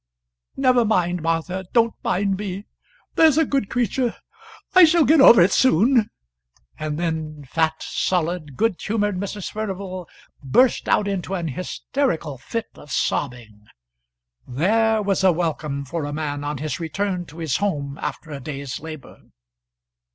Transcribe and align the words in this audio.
Never 0.57 0.83
mind, 0.83 1.21
Martha, 1.21 1.63
don't 1.73 1.93
mind 2.03 2.35
me, 2.39 2.65
there's 3.13 3.37
a 3.37 3.45
good 3.45 3.69
creature. 3.69 4.15
I 4.73 4.83
shall 4.83 5.05
get 5.05 5.21
over 5.21 5.43
it 5.43 5.51
soon;" 5.51 6.09
and 6.79 6.97
then 6.97 7.45
fat, 7.47 7.83
solid, 7.83 8.57
good 8.57 8.81
humoured 8.81 9.19
Mrs. 9.19 9.51
Furnival 9.51 10.09
burst 10.43 10.89
out 10.89 11.07
into 11.07 11.35
an 11.35 11.49
hysterical 11.49 12.39
fit 12.39 12.65
of 12.73 12.91
sobbing. 12.91 13.67
There 14.47 15.03
was 15.03 15.23
a 15.23 15.31
welcome 15.31 15.85
for 15.85 16.05
a 16.05 16.13
man 16.13 16.43
on 16.43 16.57
his 16.57 16.79
return 16.79 17.27
to 17.27 17.37
his 17.37 17.57
home 17.57 17.99
after 18.01 18.31
a 18.31 18.39
day's 18.39 18.79
labour! 18.79 19.19